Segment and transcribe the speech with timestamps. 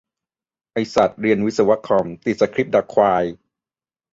[0.73, 3.23] ไอสัสเรียนวิศวคอม ติดสคริปดักควาย!